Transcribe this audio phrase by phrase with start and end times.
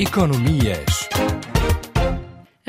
[0.00, 1.09] Economias.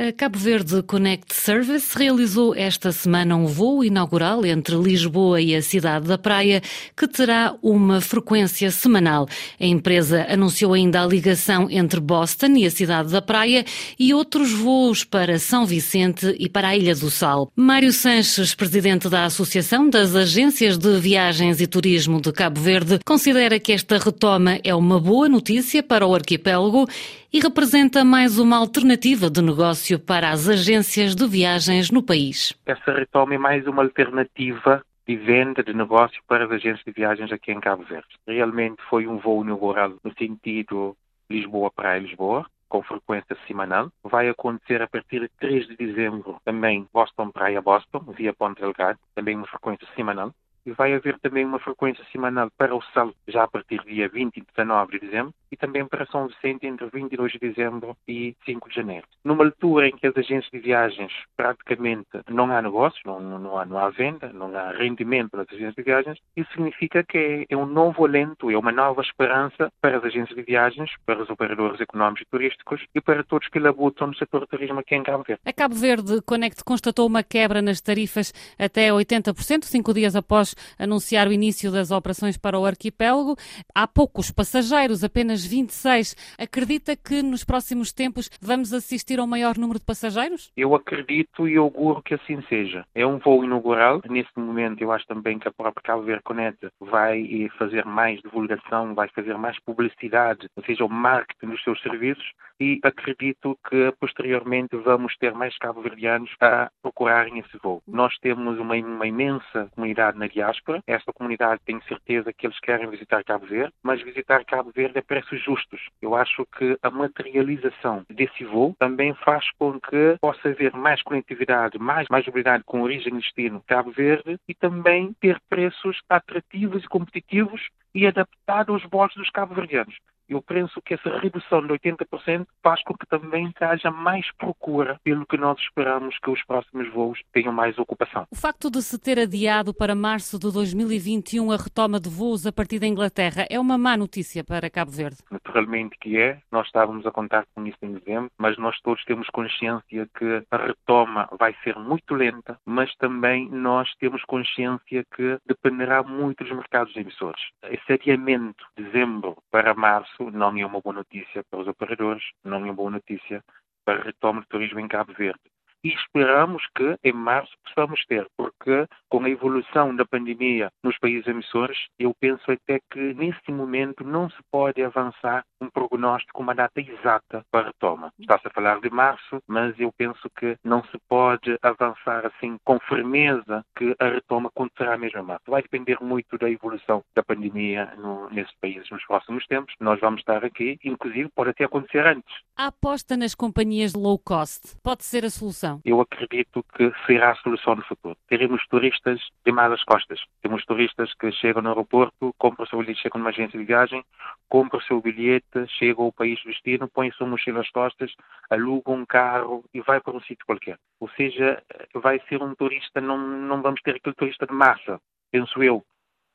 [0.02, 5.62] A Cabo Verde Connect Service realizou esta semana um voo inaugural entre Lisboa e a
[5.62, 6.60] cidade da Praia,
[6.98, 9.28] que terá uma frequência semanal.
[9.60, 13.64] A empresa anunciou ainda a ligação entre Boston e a cidade da Praia
[14.00, 17.52] e outros voos para São Vicente e para a Ilha do Sal.
[17.56, 23.60] Mário Sanches, presidente da Associação das Agências de Viagens e Turismo de Cabo Verde, considera
[23.60, 26.90] que esta retoma é uma boa notícia para o arquipélago
[27.34, 32.54] e representa mais uma alternativa de negócio para as agências de viagens no país.
[32.66, 37.32] Essa retoma é mais uma alternativa de venda de negócio para as agências de viagens
[37.32, 38.08] aqui em Cabo Verde.
[38.28, 40.96] Realmente foi um voo inaugurado no sentido
[41.30, 43.92] Lisboa para Lisboa, com frequência semanal.
[44.04, 49.00] Vai acontecer a partir de 3 de dezembro também Boston Praia Boston, via Ponte Delgado,
[49.14, 50.34] também uma frequência semanal.
[50.66, 54.08] E vai haver também uma frequência semanal para o Sal, já a partir do dia
[54.08, 58.36] 20 e 19 de dezembro, e também para São Vicente entre 22 de dezembro e
[58.46, 59.06] 5 de janeiro.
[59.24, 63.66] Numa altura em que as agências de viagens praticamente não há negócio, não, não, há,
[63.66, 67.66] não há venda, não há rendimento das agências de viagens, isso significa que é um
[67.66, 72.22] novo alento, é uma nova esperança para as agências de viagens, para os operadores económicos
[72.22, 75.42] e turísticos e para todos que labutam no setor do turismo aqui em Cabo Verde.
[75.46, 81.28] A Cabo Verde Connect constatou uma quebra nas tarifas até 80%, cinco dias após anunciar
[81.28, 83.36] o início das operações para o arquipélago.
[83.74, 86.16] Há poucos passageiros, apenas 26.
[86.38, 90.52] Acredita que nos próximos tempos vamos assistir a um maior número de passageiros?
[90.56, 92.86] Eu acredito e auguro que assim seja.
[92.94, 94.02] É um voo inaugural.
[94.10, 98.20] Neste momento, eu acho também que a própria Cabo Verde Connect vai eh, fazer mais
[98.22, 103.92] divulgação, vai fazer mais publicidade, ou seja, o marketing dos seus serviços e acredito que
[104.00, 107.82] posteriormente vamos ter mais cabo-verdianos a procurarem esse voo.
[107.88, 110.84] Nós temos uma, uma imensa comunidade na diáspora.
[110.86, 115.02] Esta comunidade tem certeza que eles querem visitar Cabo Verde, mas visitar Cabo Verde é
[115.02, 115.82] preço preços justos.
[116.02, 121.80] Eu acho que a materialização desse voo também faz com que possa haver mais conectividade,
[121.80, 126.88] mais, mais mobilidade com origem e destino Cabo Verde e também ter preços atrativos e
[126.88, 127.62] competitivos
[127.96, 129.96] e adaptados aos bolsos dos cabo-verdianos
[130.34, 135.26] eu penso que essa redução de 80% faz com que também haja mais procura, pelo
[135.26, 138.26] que nós esperamos que os próximos voos tenham mais ocupação.
[138.32, 142.52] O facto de se ter adiado para março de 2021 a retoma de voos a
[142.52, 145.18] partir da Inglaterra é uma má notícia para Cabo Verde?
[145.30, 146.40] Naturalmente que é.
[146.52, 150.58] Nós estávamos a contar com isso em dezembro, mas nós todos temos consciência que a
[150.58, 156.96] retoma vai ser muito lenta, mas também nós temos consciência que dependerá muito dos mercados
[156.96, 157.42] emissores.
[157.64, 162.58] Esse adiamento de dezembro para março não é uma boa notícia para os operadores, não
[162.58, 163.44] é uma boa notícia
[163.84, 165.40] para a retoma do turismo em Cabo Verde
[165.84, 171.28] e esperamos que em março possamos ter, porque com a evolução da pandemia nos países
[171.28, 176.80] emissores, eu penso até que neste momento não se pode avançar um prognóstico, uma data
[176.80, 178.12] exata para a retoma.
[178.20, 182.80] Está-se a falar de março, mas eu penso que não se pode avançar assim com
[182.80, 185.44] firmeza que a retoma acontecerá mesmo em março.
[185.48, 189.74] Vai depender muito da evolução da pandemia no, nesses países nos próximos tempos.
[189.80, 192.34] Nós vamos estar aqui, inclusive pode até acontecer antes.
[192.58, 195.71] A aposta nas companhias low cost pode ser a solução?
[195.72, 195.82] Solução?
[195.86, 198.18] Eu acredito que será a solução no futuro.
[198.28, 200.20] Teremos turistas de as costas.
[200.42, 204.04] Temos turistas que chegam no aeroporto, compram o seu bilhete, chegam numa agência de viagem,
[204.50, 208.14] compram o seu bilhete, chegam ao país de destino, põem sua mochila às costas,
[208.50, 210.78] alugam um carro e vai para um sítio qualquer.
[211.00, 211.62] Ou seja,
[211.94, 215.00] vai ser um turista, não, não vamos ter aquele turista de massa,
[215.32, 215.84] penso eu.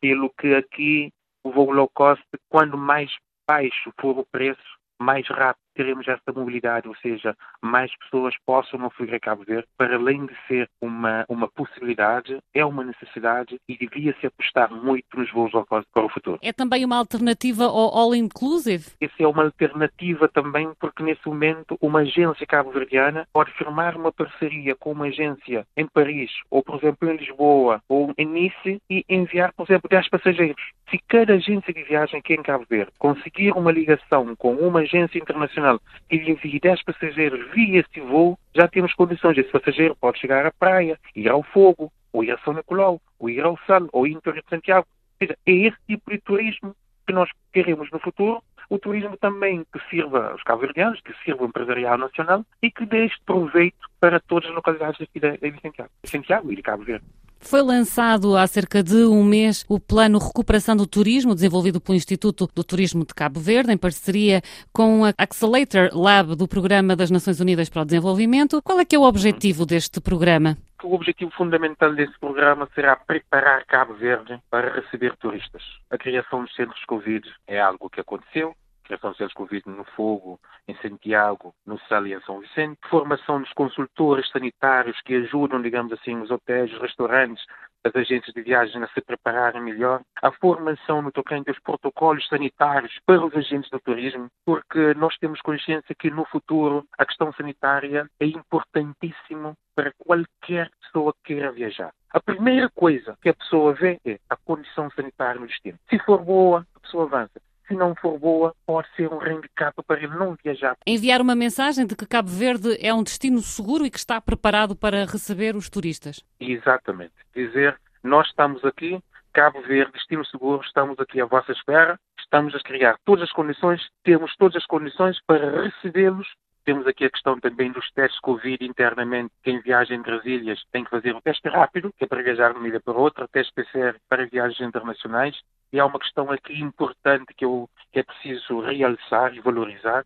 [0.01, 3.11] Pelo que aqui o voo low cost, quando mais
[3.49, 4.61] baixo for o preço,
[4.99, 9.97] mais rápido teremos essa mobilidade, ou seja, mais pessoas possam afluir a Cabo Verde, para
[9.97, 15.55] além de ser uma, uma possibilidade, é uma necessidade e devia-se apostar muito nos voos
[15.55, 16.39] ao cost para o futuro.
[16.43, 18.87] É também uma alternativa ao all-inclusive?
[19.01, 24.75] Essa é uma alternativa também porque nesse momento uma agência cabo-verdiana pode firmar uma parceria
[24.75, 29.53] com uma agência em Paris ou, por exemplo, em Lisboa ou em Nice e enviar,
[29.53, 30.63] por exemplo, 10 passageiros.
[30.91, 35.19] Se cada agência de viagem aqui em Cabo Verde conseguir uma ligação com uma agência
[35.19, 35.66] internacional
[36.11, 39.37] E envie 10 passageiros via este voo, já temos condições.
[39.37, 43.31] Esse passageiro pode chegar à praia, ir ao fogo, ou ir a São Nicolau, ou
[43.31, 44.87] ir ao Sal, ou ir em Torre de Santiago.
[44.89, 46.75] Ou seja, é esse tipo de turismo
[47.07, 48.43] que nós queremos no futuro.
[48.69, 53.07] O turismo também que sirva aos cabo-verdianos, que sirva o empresarial nacional e que dê
[53.07, 57.07] este proveito para todas as localidades aqui de Santiago, de Santiago e de Cabo Verde.
[57.49, 62.49] Foi lançado há cerca de um mês o Plano Recuperação do Turismo, desenvolvido pelo Instituto
[62.53, 67.39] do Turismo de Cabo Verde, em parceria com a Accelerator Lab do Programa das Nações
[67.39, 68.61] Unidas para o Desenvolvimento.
[68.63, 70.59] Qual é que é o objetivo deste programa?
[70.83, 75.63] O objetivo fundamental desse programa será preparar Cabo Verde para receber turistas.
[75.89, 78.57] A criação dos centros Covid é algo que aconteceu,
[78.89, 80.39] de centros Covid no Fogo,
[80.69, 85.93] em Santiago, no Sal e em São Vicente, formação dos consultores sanitários que ajudam, digamos
[85.93, 87.45] assim, os hotéis, os restaurantes,
[87.85, 92.93] as agências de viagem a se prepararem melhor, a formação no tocante aos protocolos sanitários
[93.07, 98.09] para os agentes do turismo, porque nós temos consciência que no futuro a questão sanitária
[98.19, 101.93] é importantíssimo para qualquer pessoa que queira viajar.
[102.11, 105.79] A primeira coisa que a pessoa vê é a condição sanitária no destino.
[105.91, 110.03] Se for boa, a pessoa avança se não for boa, pode ser um handicap para
[110.03, 110.77] ele não viajar.
[110.87, 114.77] Enviar uma mensagem de que Cabo Verde é um destino seguro e que está preparado
[114.77, 116.25] para receber os turistas.
[116.41, 117.15] Exatamente.
[117.35, 119.01] Dizer, nós estamos aqui,
[119.33, 123.81] Cabo Verde, destino seguro, estamos aqui à vossa espera, estamos a criar todas as condições,
[124.03, 126.27] temos todas as condições para recebê-los
[126.67, 129.33] temos aqui a questão também dos testes Covid internamente.
[129.45, 132.53] Quem viaja entre as ilhas tem que fazer o teste rápido, que é para viajar
[132.53, 135.41] de uma ilha para outra, teste PCR para viagens internacionais.
[135.73, 140.05] E há uma questão aqui importante que, eu, que é preciso realçar e valorizar,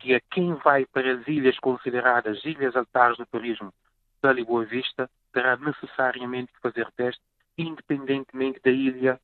[0.00, 3.72] que é quem vai para as ilhas consideradas ilhas altares do turismo
[4.20, 7.22] da Boa Vista terá necessariamente que fazer teste,
[7.56, 9.20] independentemente da ilha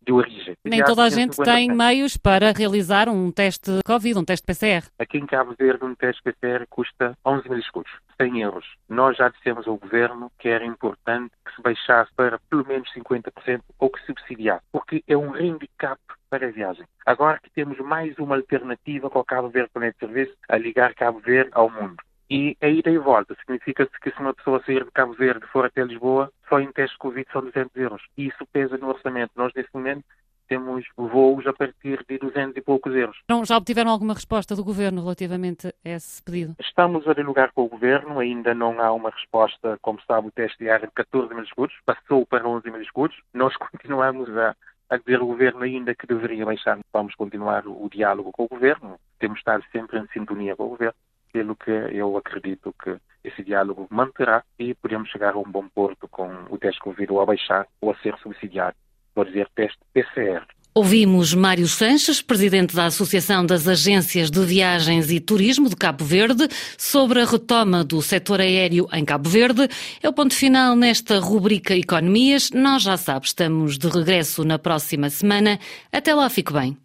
[0.00, 0.54] de origem.
[0.64, 4.86] Nem toda a gente tem meios para realizar um teste Covid, um teste PCR.
[4.98, 7.90] Aqui em Cabo Verde, um teste PCR custa 11 mil escudos,
[8.20, 8.66] 100 euros.
[8.88, 13.60] Nós já dissemos ao Governo que era importante que se baixasse para pelo menos 50%
[13.78, 16.00] ou que subsidiasse, porque é um handicap
[16.30, 16.84] para a viagem.
[17.06, 21.20] Agora que temos mais uma alternativa com o Cabo Verde Connect Service a ligar Cabo
[21.20, 21.96] Verde ao mundo.
[22.30, 25.64] E a ida e volta significa que se uma pessoa sair de Cabo Verde for
[25.64, 28.02] até Lisboa, só em teste Covid são 200 euros.
[28.18, 29.32] E isso pesa no orçamento.
[29.34, 30.04] Nós, nesse momento,
[30.46, 33.16] temos voos a partir de 200 e poucos euros.
[33.28, 36.54] Não, já obtiveram alguma resposta do Governo relativamente a esse pedido?
[36.60, 39.78] Estamos a dialogar com o Governo, ainda não há uma resposta.
[39.80, 43.16] Como sabe, o teste diário de 14 mil escudos passou para 11 mil escudos.
[43.32, 44.54] Nós continuamos a,
[44.90, 46.78] a dizer ao Governo ainda que deveria baixar.
[46.92, 48.98] Vamos continuar o diálogo com o Governo.
[49.18, 50.96] Temos estado sempre em sintonia com o Governo
[51.32, 56.08] pelo que eu acredito que esse diálogo manterá e podemos chegar a um bom porto
[56.08, 58.76] com o teste Covid ou a baixar ou a ser subsidiado,
[59.14, 60.44] por dizer teste PCR.
[60.74, 66.46] Ouvimos Mário Sanches, presidente da Associação das Agências de Viagens e Turismo de Cabo Verde,
[66.76, 69.68] sobre a retoma do setor aéreo em Cabo Verde.
[70.00, 72.52] É o ponto final nesta rubrica Economias.
[72.52, 75.58] Nós já sabes, estamos de regresso na próxima semana.
[75.90, 76.76] Até lá, fique bem.